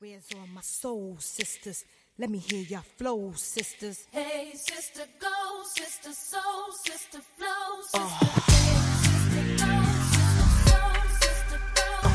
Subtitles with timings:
[0.00, 1.84] Where's all my soul sisters?
[2.20, 4.06] Let me hear your flow, sisters.
[4.12, 5.26] Hey, sister, go,
[5.74, 7.98] sister, soul, sister, flow, sister.
[8.46, 9.74] Hey, sister, go,
[10.14, 10.38] sister,
[10.68, 12.10] soul, sister, flow.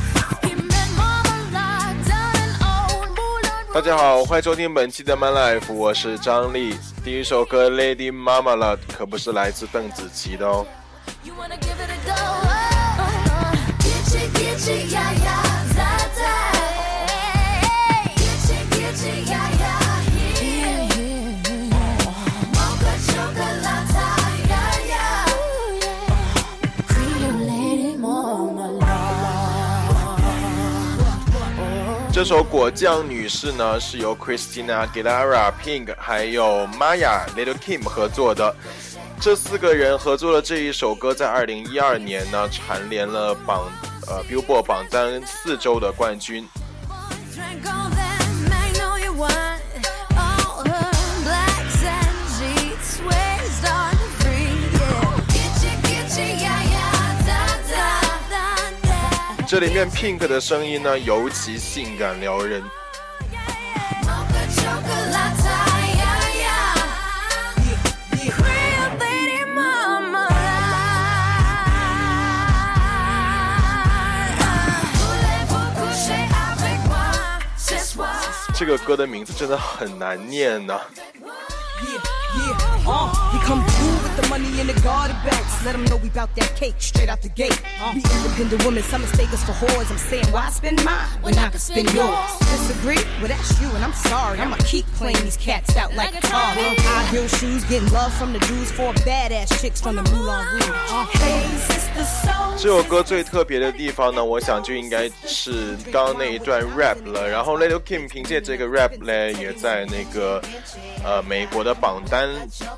[0.48, 6.78] He met Marmalade down in old Moulin 大家好，欢迎收听本期的 Man Life，我是张力。
[7.04, 10.66] 第一首歌《Lady Marmalade》可不是来自邓紫棋的哦。
[32.24, 38.56] 这首《果酱女士》呢是由 Christina Aguilera、Pink 还有 Maya、Little Kim 合作的。
[39.20, 43.70] 这四个人合作的这一首歌，在二零一二年呢蝉联了榜
[44.08, 46.48] 呃 Billboard 榜单四周的冠军。
[59.54, 62.64] 这里面 pink 的声音呢，尤其性感撩人。
[78.56, 80.76] 这个歌的名字真的很难念呢。
[84.33, 85.65] money in the garden bags.
[85.65, 87.59] Let them know we bout that cake straight out the gate.
[87.95, 89.91] We independent women, some mistake us for whores.
[89.91, 92.39] I'm saying, why spend mine when I can spend yours?
[92.41, 93.03] Disagree?
[93.19, 94.39] Well, that's you, and I'm sorry.
[94.39, 96.55] I'ma keep playing these cats out like a car.
[96.55, 100.69] High heel shoes, getting love from the Jews, four badass chicks from the Moulin Rouge.
[100.91, 102.57] Uh, hey, sister, soul.
[102.59, 107.29] 这首歌最特别的地方呢，我想就应该是刚刚那一段 rap 了。
[107.29, 110.43] 然后 Little Kim 凭借这个 rap 呢，也在那个
[111.05, 112.29] 呃美国的榜单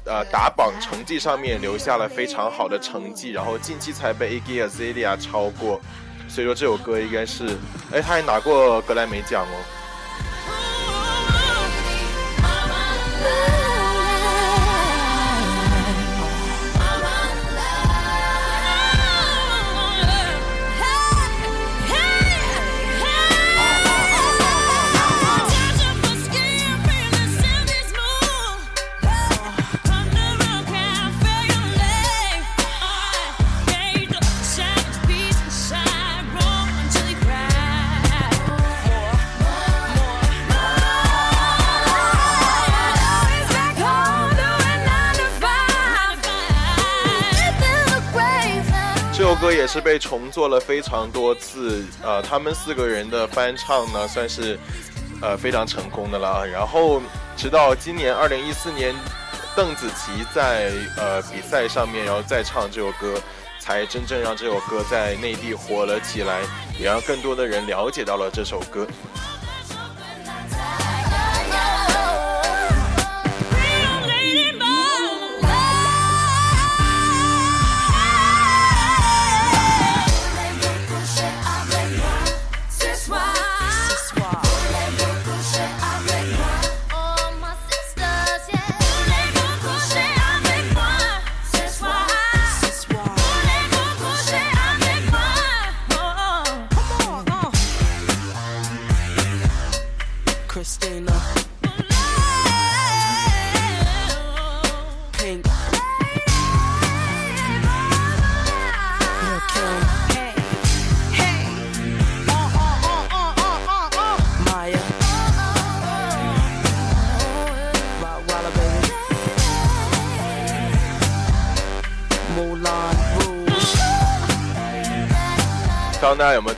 [0.04, 3.31] 呃打榜成绩上 也留下了非常好的成绩。
[3.31, 5.79] 然后近期才被 Iggy Azalea 超过，
[6.27, 7.45] 所以说这首歌应该是，
[7.91, 9.55] 哎，他还拿过格莱美奖哦。
[49.65, 54.59] 也是被重做了非常多次，呃，他们四个人的翻唱呢，算是
[55.23, 56.45] 呃非常成功的了。
[56.45, 57.01] 然后
[57.35, 58.93] 直到今年二零一四年，
[59.55, 63.19] 邓紫棋在呃比赛上面，然后再唱这首歌，
[63.59, 66.41] 才真正让这首歌在内地火了起来，
[66.79, 68.85] 也让更多的人了解到了这首歌。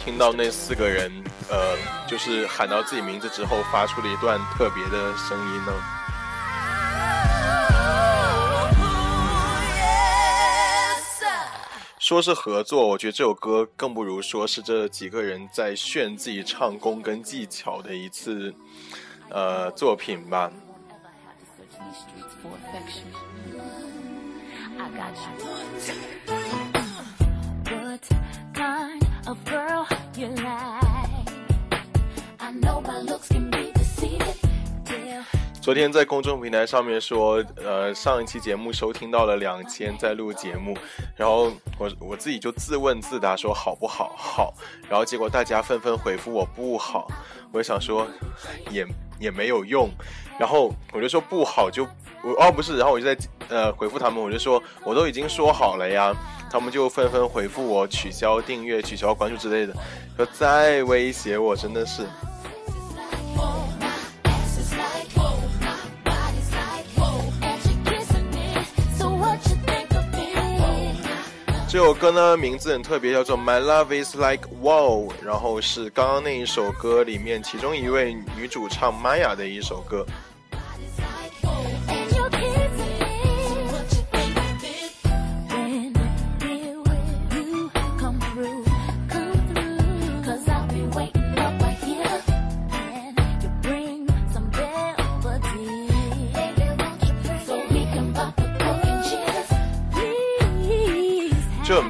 [0.07, 1.11] 听到那四个人，
[1.49, 1.75] 呃，
[2.07, 5.73] 就是喊到自己名字之后发出了一段特别的声音呢？
[11.99, 18.55] 说是合作，我觉得这首歌更不如说是这几个人在炫自己唱功跟技巧的一次，
[19.29, 20.49] 呃，作品吧。
[29.27, 29.85] Of girl
[30.15, 31.29] you like?
[32.39, 34.39] I know my looks can be deceiving.
[34.85, 35.21] Deal
[35.67, 40.73] 昨天在公众平台上面说，呃，上一期节目收听到了两千，在录节目，
[41.13, 44.15] 然后我我自己就自问自答说好不好？
[44.15, 44.53] 好，
[44.89, 47.05] 然后结果大家纷纷回复我不好，
[47.51, 48.07] 我就想说
[48.71, 48.87] 也
[49.19, 49.89] 也没有用，
[50.39, 51.85] 然后我就说不好就
[52.23, 56.15] 我哦不是，然后我就在呃回复他们，我就说我都已经说好了呀，
[56.49, 59.75] 他们就纷纷回复我取消订阅、取消关注之类的，
[60.15, 62.07] 说再威胁我，真的是。
[71.69, 80.05] 这首歌呢，名字很特别，叫做《My Love Is Like Wow》，然后是刚刚那一首歌里面其中一位女主唱 Maya 的一首歌。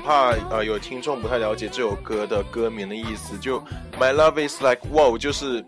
[0.08, 3.60] 怕呃有听众不太了解这首歌的歌名的意思，就
[4.00, 5.62] My love is like wow，就是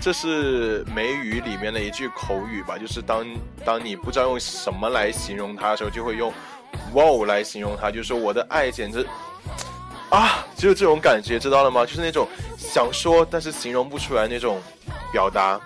[0.00, 3.26] 这是美语里面的一句口语吧，就是当
[3.62, 6.32] 当你不知道用什么来形容它的时候，就会用
[6.94, 9.06] wow 来形容它，就是说我的爱简直
[10.08, 11.84] 啊，就是这种感觉，知道了吗？
[11.84, 12.26] 就是那种
[12.56, 14.62] 想说但是形容不出来那种
[15.12, 15.60] 表达。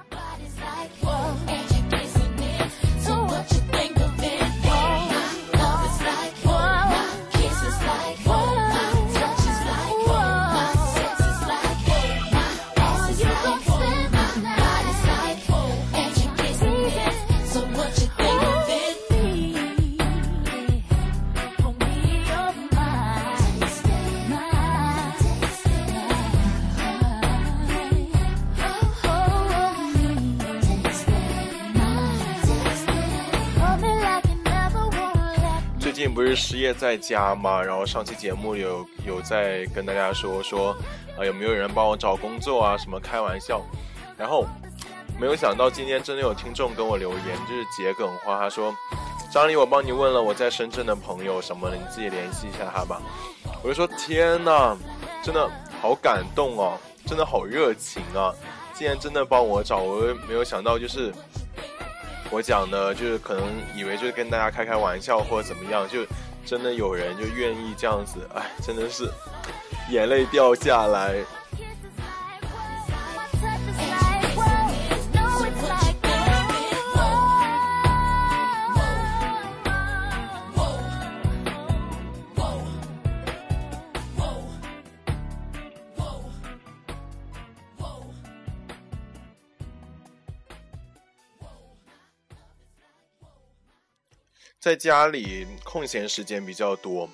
[35.99, 37.61] 最近不是失业在家吗？
[37.61, 40.71] 然后上期节目有有在跟大家说说，
[41.19, 42.79] 啊有没有人帮我找工作啊？
[42.79, 43.61] 什么开玩笑？
[44.17, 44.47] 然后
[45.19, 48.73] 没有想到今天真的有听众跟我留言，就是桔梗花，他说
[49.33, 53.03] 张丽我帮你问了我在深圳的朋友什么的，你自己联系一下他吧。
[53.65, 54.79] 我就说天呐，
[55.21, 55.51] 真的
[55.83, 58.33] 好感动哦，真的好热情啊！
[58.73, 61.13] 竟然真的帮我找，我没有想到就是。
[62.31, 63.45] 我讲的，就是可能
[63.75, 66.01] 以为就是跟大家开开玩笑或者怎么样，就
[66.45, 69.11] 真的有人就愿意这样子，哎，真的是
[69.91, 71.25] 眼泪掉下来。
[94.69, 97.09] 在家里空闲时间比较多，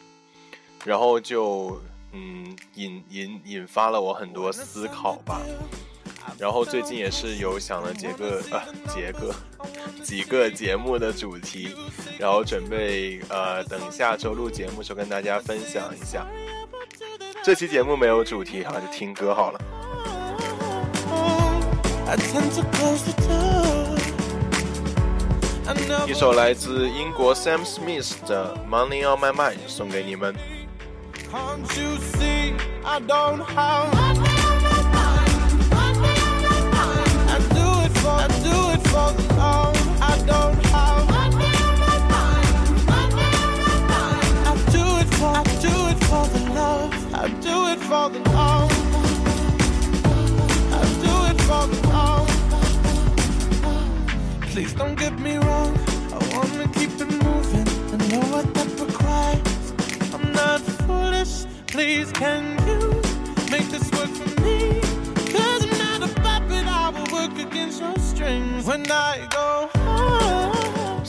[0.85, 1.81] 然后就
[2.11, 5.41] 嗯引引引发了我很多思考吧。
[6.37, 9.33] 然后最近也是有想了几个呃几个
[10.03, 11.77] 几个节目的主题，
[12.19, 16.27] 然后准备呃等下周录节目时候跟大家分享一下。
[17.45, 19.61] 这期节目没有主题哈，就听歌好了。
[26.07, 30.35] 一首来自英国 Sam Smith 的《Money on My Mind》送给你们。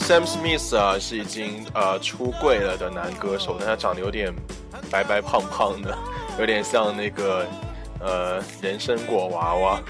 [0.06, 4.32] Sam Smith 啊，是已经呃出柜了的男歌手，但他长得有点
[4.88, 5.98] 白白胖胖的，
[6.38, 7.44] 有点像那个
[7.98, 9.82] 呃人参果娃娃。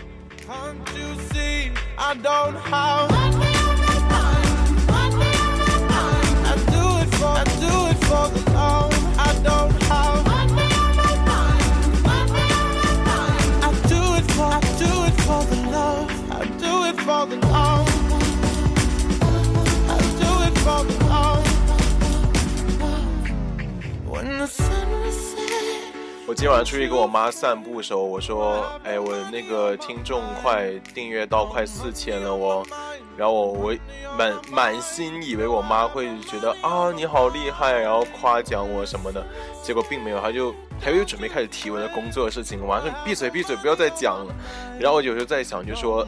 [26.67, 32.67] 出去跟我妈散步的时候，我说：“哎，我那个听众快订阅到快四千了哦。”
[33.17, 33.75] 然后我我
[34.19, 39.25] 满满心以为我妈会觉得啊你好厉害，然后夸奖我什么的，
[39.63, 44.35] 结果并没有，她就她又准备开始提我的工作的事情，我妈说闭嘴闭嘴不要再讲了。
[44.81, 46.05] 然后我有时候在想，就说。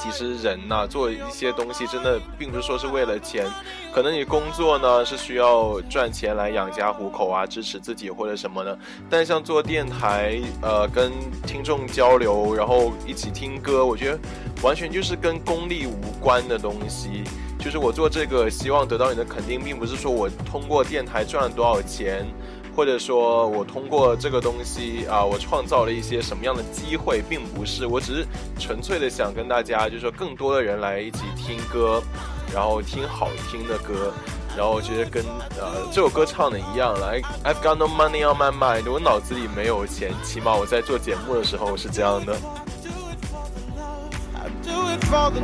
[0.00, 3.46] 其实人呐、做一些东西真的并不是说是为了钱，
[3.92, 8.78] 可能你工作呢是需要赚钱来养家糊口啊，支持自己或者什么的。
[9.10, 11.12] 但像做电台，呃，跟
[11.46, 14.18] 听众交流，然后一起听歌，我觉得
[14.62, 17.24] 完全就是跟功利无关的东西。
[17.58, 22.24] 就是我做这个，希望得到你的肯定，并不是说我通过电台赚了多少钱。
[22.78, 28.24] 或者说我通过这个东西啊，我创造了一些什么样的机会，并不是，我只是
[28.56, 32.00] 纯粹的想跟大家，就是说更多的人来一起听歌，
[32.54, 34.12] 然后听好听的歌，
[34.56, 35.24] 然后我觉得跟
[35.58, 42.32] 呃这首歌唱的一样来，I've got no money on my mind，我脑子里没有钱，起码我在做节目的时候是这样的。
[44.36, 45.42] I do it for the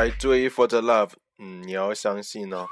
[0.00, 2.66] I dream for the love，嗯，你要相信呢。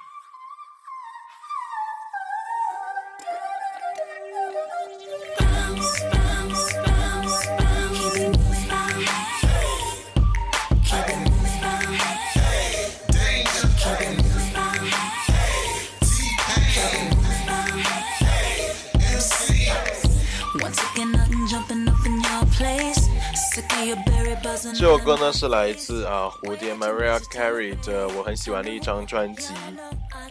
[24.61, 29.55] 这首歌呢是来自啊蝴蝶 Mariah Carey 的我很喜欢的一张专辑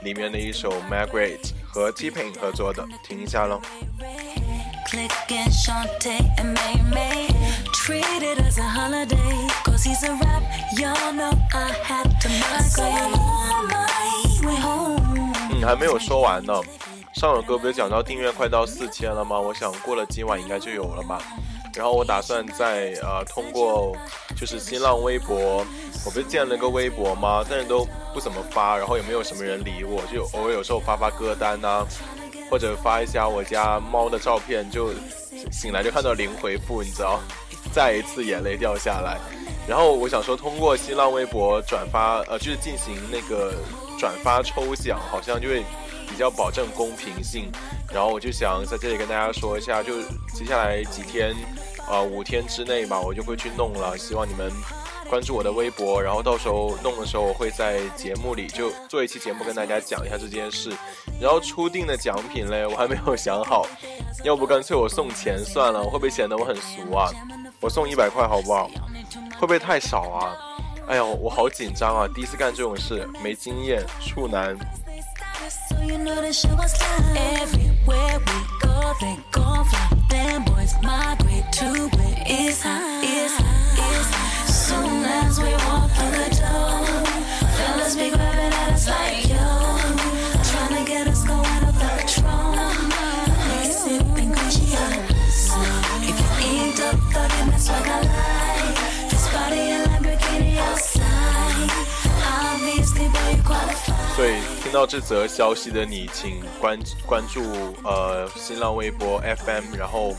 [0.01, 3.61] 里面的一首 Margaret 和 T Pain 合作的，听一下喽。
[4.89, 7.27] Click and Shantae and May May
[7.73, 9.47] treat it as a holiday.
[9.63, 10.43] Cause he's a rap,
[10.77, 13.13] y'all know I had to migrate.
[13.15, 15.33] On my way home.
[15.51, 16.53] 嗯，还没有说完呢。
[17.13, 19.39] 上首歌不是讲到订阅快到四千了吗？
[19.39, 21.21] 我想过了今晚应该就有了吧。
[21.77, 23.95] 然后我打算在呃通过
[24.35, 25.63] 就是新浪微博，
[26.03, 27.45] 我不是建了个微博吗？
[27.47, 31.85] 但是都不怎么发，然后也没有什么人理我，就偶尔有时候发发歌单呐、
[32.49, 34.89] 或者发一下我家猫的照片，就
[35.51, 37.19] 醒来就看到零回复，你知道，
[37.71, 39.19] 再一次眼泪掉下来。
[39.67, 43.53] 然后我想说，通过新浪微博转发，呃，就是进行那个
[43.99, 45.63] 转发抽奖，好像就会
[46.09, 47.51] 比较保证公平性。
[47.93, 50.01] 然后我就想在这里跟大家说一下，就
[50.33, 51.35] 接下来几天，
[51.89, 53.97] 呃，五天之内吧，我就会去弄了。
[53.97, 54.51] 希望你们
[55.09, 60.71] 关注我的微博，然后到时候弄的时候，我会在节目里就做一期节目跟大家讲一下这件事。
[61.19, 63.65] 然后初定的奖品嘞，我还没有想好，
[64.23, 67.09] 要不干脆我送钱算了，会不会显得我很俗啊？
[67.59, 68.69] 我送一百块好不好？
[69.35, 70.35] 会不会太少啊？
[70.87, 72.07] 哎呀，我好紧张啊！
[72.13, 74.57] 第一次干这种事，没经验，处男。
[75.37, 77.15] So you know the show was time.
[77.15, 79.89] Everywhere we go, they gon' fly.
[80.09, 81.65] Them boys migrate to
[81.95, 84.49] where it's hot, it's hot, it's hot.
[84.49, 87.05] Soon as we walk through the door,
[87.55, 89.26] fellas be grabbing at us like
[104.17, 110.15] 所以听到这则消息的你，请关关注呃新浪微博 FM，然后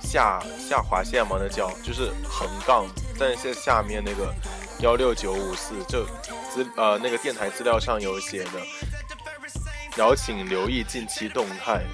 [0.00, 2.84] 下下划线嘛，那叫就是横杠，
[3.16, 4.34] 但是下面那个
[4.80, 6.04] 幺六九五四这
[6.52, 8.58] 资呃那个电台资料上有写的，
[9.94, 11.84] 然后请留意近期动态。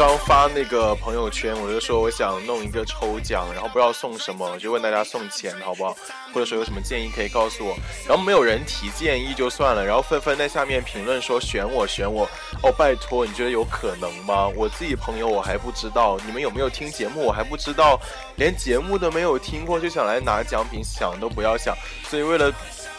[0.00, 5.94] 刚发那个朋友圈，我就说我想弄一个抽奖，然后不知道送什么，我就问大家送钱好不好？
[6.32, 7.76] 或者说有什么建议可以告诉我。
[8.08, 12.26] 然后没有人提建议就算了，然后纷纷在下面评论说选我选我。
[12.62, 14.48] 哦，拜托，你觉得有可能吗？
[14.56, 18.00] 我自己朋友我还不知道，你们有没有听节目我还不知道，
[18.36, 21.76] 连节目都没有听过就想来拿奖品，想都不要想。
[22.08, 22.50] 所以为了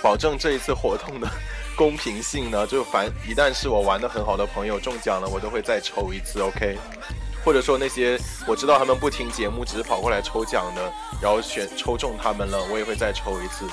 [0.04, 1.28] 保证这一次活动的
[1.76, 6.78] 公平性呢，就凡一旦是我玩的很好的朋友中奖了，我都会再抽一次，OK？
[7.44, 13.66] 或者说那些我知道他们不听节目，只是跑过来抽奖的，然后选抽中他们了，我也会再抽一次。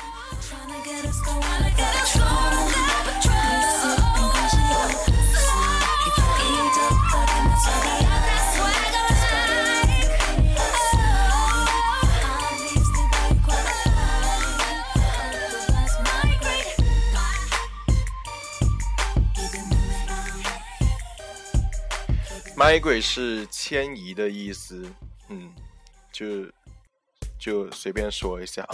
[22.59, 24.85] Migrate 是迁移的意思，
[25.29, 25.55] 嗯，
[26.13, 26.45] 就
[27.39, 28.67] 就随便说一下。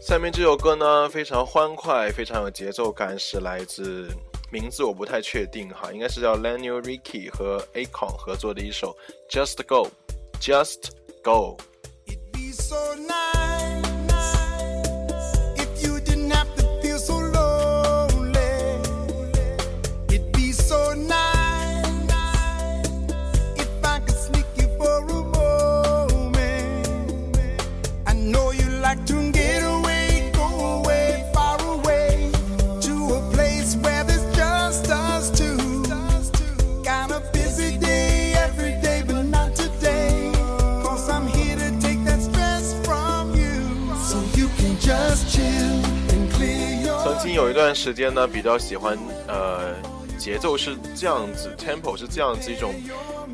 [0.00, 4.08] 下面这首歌呢，非常欢快，非常有节奏感，是来自
[4.52, 8.96] 名字我不太确定哈，应该是叫 Lionel Richie 和 Akon 合作的一首
[9.28, 10.92] Just Go，Just
[11.24, 11.56] Go。
[12.06, 12.52] It'd be
[47.20, 48.98] 最近有一段时间呢，比较喜欢
[49.28, 49.74] 呃
[50.16, 52.72] 节奏是这样子，tempo 是这样子一种，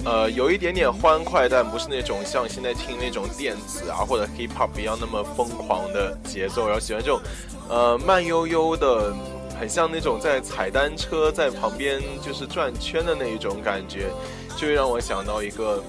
[0.04, 7.20] 呃有一点点欢快，但不是那种像现在听那种电子啊或者 hip hop 一样那么疯狂的节奏，然后喜欢这种
[7.68, 9.14] 呃慢悠悠的，
[9.56, 14.10] 很像那种在踩单车在旁边就是转圈的那一种感觉，
[14.56, 15.80] 就会让我想到一个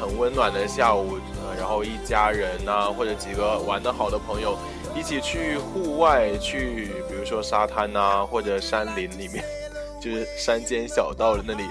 [0.00, 1.18] 很温暖的下午，
[1.58, 4.56] 然后一家人呐、或者几个玩得好的朋友。
[4.94, 9.44] 一起去户外，去比如说沙滩呐、或者山林里面，
[10.00, 11.64] 就是山间小道的那里，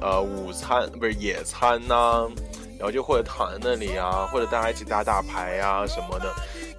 [0.00, 2.28] 呃，午餐不是野餐呐、
[2.78, 6.32] 然后就或者躺在那里啊，或者大家一起打打牌啊什么的，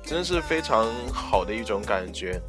[0.04, 2.40] 真是非常好的一种感觉。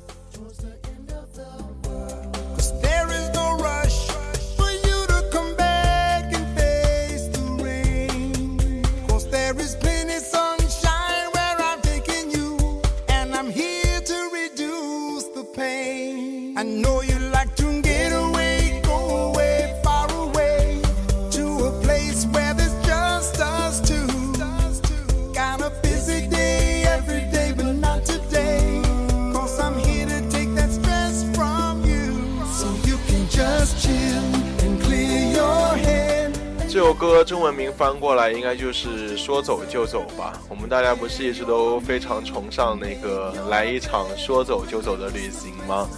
[37.70, 40.32] 翻过来应该就是“说走就走”吧。
[40.48, 45.88] 我们大家不是一直都非常崇尚那个来一场说走就走的旅行吗？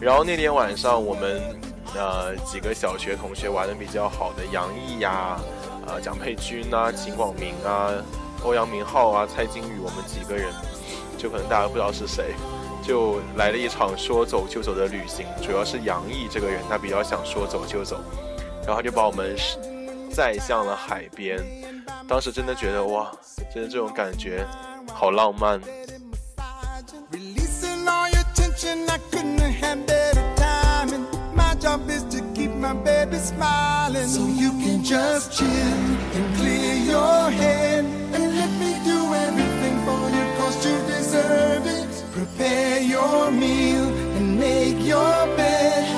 [0.00, 1.40] 然后那天晚上我们
[1.94, 5.40] 呃几个小学同学玩的比较好的杨毅呀、
[5.86, 7.90] 啊、蒋佩君啊、秦广明啊、
[8.42, 10.52] 欧阳明浩啊、蔡金宇，我们几个人，
[11.16, 12.34] 就可能大家不知道是谁，
[12.82, 15.24] 就来了一场说走就走的旅行。
[15.40, 18.00] 主要是杨毅这个人，他比较想说走就走，
[18.66, 19.34] 然后就把我们
[20.14, 21.38] 载向了海边。
[22.06, 23.10] 当时真的觉得哇，
[23.52, 24.46] 真的这种感觉
[24.92, 25.60] 好浪漫。
[27.10, 31.04] Releasing all your tension, I couldn't have better timing.
[31.34, 34.06] My job is to keep my baby smiling.
[34.06, 37.84] So you can just chill and clear your head.
[38.12, 41.88] And let me do everything for you, cause you deserve it.
[42.12, 45.93] Prepare your meal and make your bed.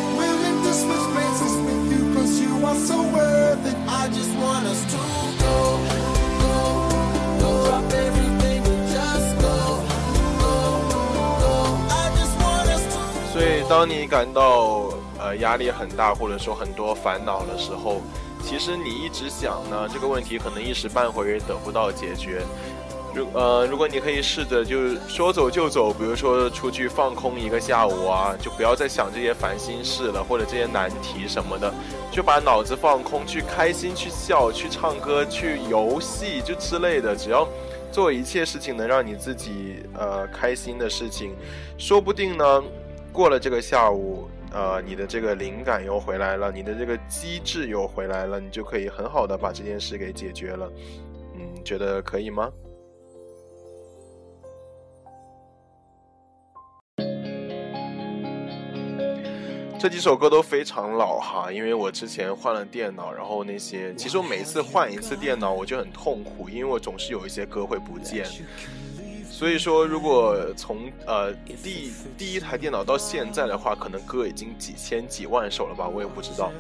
[13.33, 14.89] 所以，当你感到
[15.19, 18.01] 呃压力很大，或者说很多烦恼的时候，
[18.43, 22.41] 其实你一直想呢，这个问题可能一时半会儿也得不到解决。
[23.17, 31.73] 如呃，如果你可以试着就是说走就走，比如说出去放空一个下午啊，就不要再想这些烦心事了，或者这些难题什么的，
[32.13, 37.49] 就把脑子放空，去开心，去笑，去唱歌，去游戏，就之类的，只要
[37.91, 41.35] 做一切事情能让你自己呃开心的事情，
[41.79, 42.63] 说不定呢，
[43.15, 50.71] 过了这个下午，呃，你的这个灵感又回来了，你的这个机智又回来了，你就可以很好的把这件事给解决了。
[51.35, 52.53] 嗯，觉得可以吗？
[59.79, 68.27] 这几首歌都非常老哈，因为我之前换了电脑，然后那些其实我每次换一次电脑我就很痛苦，因为我总是有一些歌会不见，
[69.31, 76.51] 所以说，如果从呃第第一台电脑到现在的话，可能歌已经几千几万首了吧，我也不知道。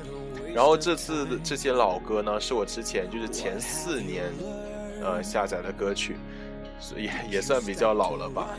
[0.54, 4.32] 然后这次这些老歌呢，是我之前就是前四年
[5.02, 6.16] 呃下载的歌曲，
[6.78, 8.56] 所以也算比较老了吧。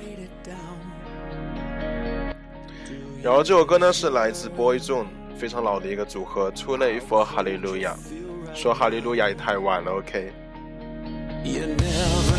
[3.22, 7.96] 然后这首歌呢是来自 Boyzone 非常老的一个组合，Too Late for Hallelujah。
[8.54, 10.32] 说哈利路亚也太晚了，OK。
[11.44, 12.38] You never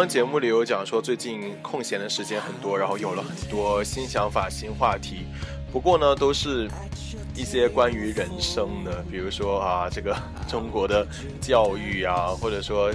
[0.00, 5.26] 刚节目里有讲说，最近空闲的时间很多，然后有了很多新想法、新话题。
[5.70, 6.66] 不过呢，都是
[7.36, 10.16] 一些关于人生的，比如说啊，这个
[10.48, 11.06] 中国的
[11.38, 12.90] 教育啊，或者说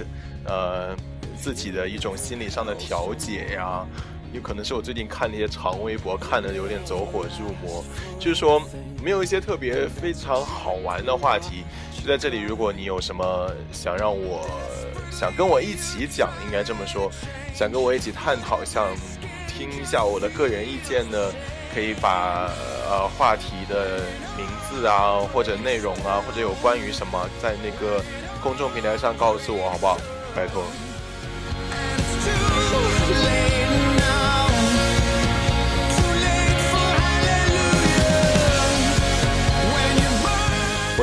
[0.46, 0.96] 呃
[1.38, 3.86] 自己的一种心理上的调节呀、
[4.32, 7.84] 有可能是我最近看那些长微博看的有点走火入魔，
[8.18, 8.60] 就是说
[9.00, 11.62] 没有一些特别非常好玩的话题。
[11.96, 14.44] 就在这里，如果你有什么想让我
[15.10, 17.10] 想跟我一起讲，应该这么说，
[17.54, 18.88] 想跟我一起探讨，想
[19.46, 21.32] 听一下我的个人意见呢，
[21.74, 22.50] 可以把
[22.88, 24.00] 呃话题的
[24.36, 28.02] 名字啊，或者内容啊，或者有关于什么，在那个
[28.42, 29.98] 公众平台上告诉我，好不好？
[30.34, 30.64] 拜托。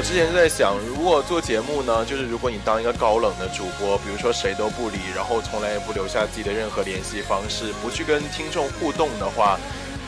[0.04, 9.58] 之前就在想，如果做节目呢，就是如果你当一个高冷的主播，比如说谁都不理，然后从来也不留下自己的任何联系方式，不去跟听众互动的话，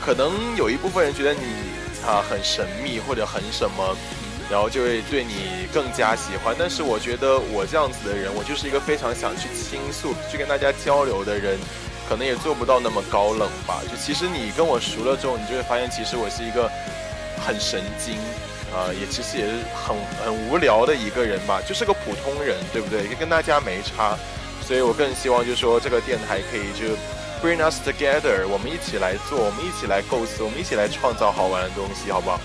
[0.06, 1.40] 可能有一部分人觉得你
[2.06, 3.96] 啊很神秘或者很什么，
[4.52, 6.54] 然后就会对你更加喜欢。
[6.60, 11.58] 但是我觉得我这样子的人，我就是一个非常想去倾诉、去跟大家交流的人，
[12.08, 13.82] 可能也做不到那么高冷吧。
[13.90, 16.70] 就其实你跟我熟了之后，你就会发现，其实我是一个
[17.48, 18.20] 很神经。
[18.74, 23.04] 啊、也其实也是很很无聊的一个人吧，就是个普通人，对不对？
[23.08, 24.18] 也跟大家没差，
[24.62, 26.96] 所以我更希望就是说这个电台可以就
[27.42, 32.40] bring us together，我们一起来做，我们一起来构思，我们一起来创造好玩的东西，好不好？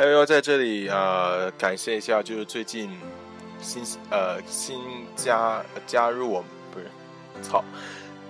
[0.00, 2.88] 还有要在这里呃感谢一下，就是最近
[3.60, 4.80] 新呃新
[5.14, 6.86] 加加入我们不是
[7.42, 7.62] 操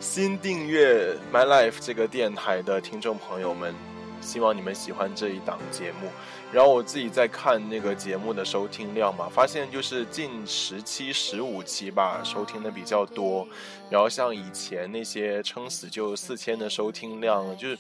[0.01, 3.73] 新订阅 My Life 这个电台的听众朋友们，
[4.21, 6.09] 希望你们喜欢这一档节目。
[6.53, 13.47] 然后我自己在看那个节目的收听量嘛，发现就是近十期、十五期吧，收听的比较多。
[13.89, 17.79] 然后像以前那些撑死就四千的收听量，就是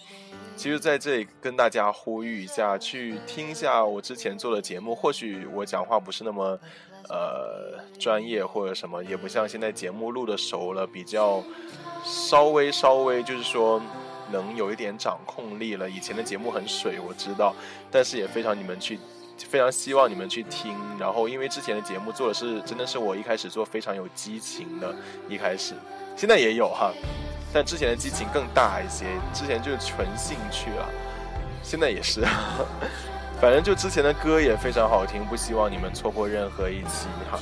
[0.54, 4.94] 其实在这里跟大家呼吁一下，去听一下我之前做的节目。
[4.94, 6.56] 或许我讲话不是那么
[7.08, 11.42] 呃专业或者什么，也不像现在节目录的熟了，比较
[12.04, 13.82] 稍微稍微就是说
[14.32, 15.88] 能有一点掌控力了。
[15.88, 17.54] 以前的节目很水，我知道，
[17.90, 18.98] 但是也非常你们去。
[19.48, 24.94] 非常希望你们去听，然后因为之前的节目做的是真的是我一开始做非常有激情的，
[25.30, 25.72] 一开始，
[26.14, 26.92] 现在也有哈，
[27.50, 30.86] 但之前的激情更大一些，之前就是纯兴趣了，
[31.62, 32.20] 现在也是，
[33.40, 37.40] 反正就之前的歌也非常好听，不希望你们错过任何一期哈。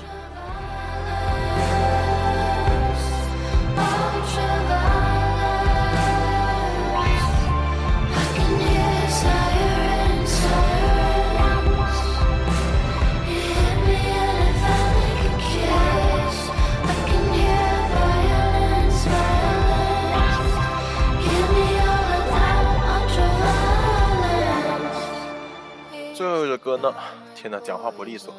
[26.59, 26.92] 歌呢，
[27.35, 28.35] 天呐，讲话不利索。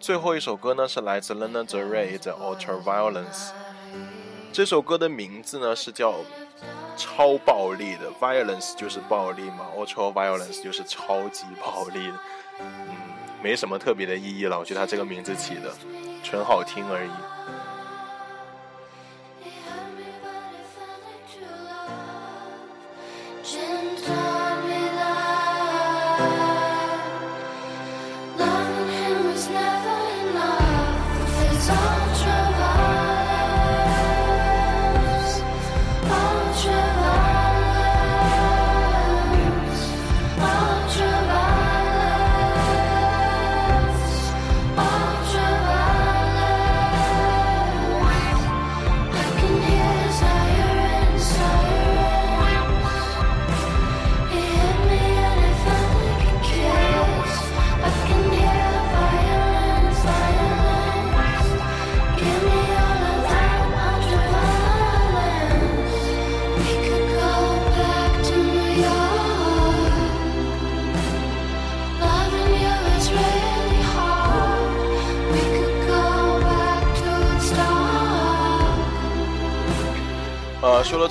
[0.00, 3.24] 最后一首歌呢是来自 Lana d e Rey 的《Ultraviolence》。
[4.52, 6.14] 这首歌的名字呢是叫
[6.96, 12.12] 超暴力的，violence 就是暴力嘛，ultra violence 就是超级暴力，
[12.60, 12.96] 嗯，
[13.42, 15.72] 没什么特别的意义了，我觉得它这个名字起的
[16.22, 17.10] 纯好听而已。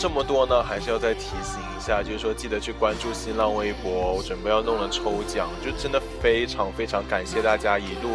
[0.04, 8.10] 这么多呢，还是要再提醒一下，就是说记得去关注新浪微博，我准备要弄了抽奖，就真的非常非常感谢大家一路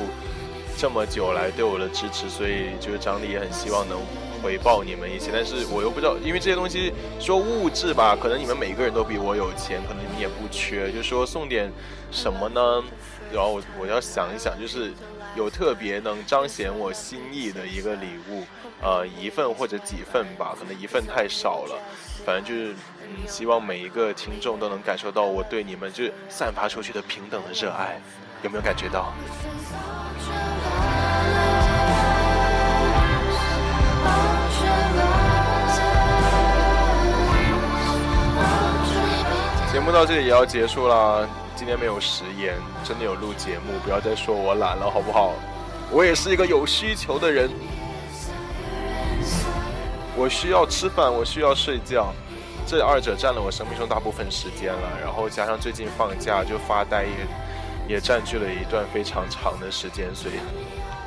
[0.77, 3.97] 这么久来对我的支持，所以就是张力也很希望能
[4.43, 11.73] 回报你们一些，但是我又不知道，因为这些东西说物质吧，可能你们每个人都比我有钱，可能你们也不缺，就是说送点
[12.11, 12.85] 什么呢？
[13.33, 14.93] 然后我我要想一想，就是
[15.39, 18.45] 有特别能彰显我心意的一个礼物，
[18.83, 21.79] 呃，一份或者几份吧，可能一份太少了，
[22.27, 22.75] 反正就是，
[23.05, 28.01] 嗯，希望每一个听众都能感受到我对你们就散发出去的平等的热爱，
[28.43, 29.15] 有没有感觉到？
[39.79, 45.35] 节目到这里也要结束了，今天没有食言，真的有录节目，不要再说我懒了，好不好？
[45.93, 47.49] 我也是一个有需求的人，
[50.17, 52.13] 我需要吃饭，我需要睡觉，
[52.67, 54.99] 这二者占了我生命中大部分时间了。
[55.01, 60.35] 然后加上最近放假就发呆也也占据了一段非常长的时间，所以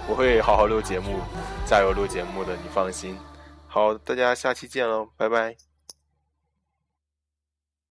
[0.07, 1.19] 我会好好录节目，
[1.65, 3.19] 加油录节目的，你放心。
[3.67, 5.70] 好，大家下期见喽，拜拜。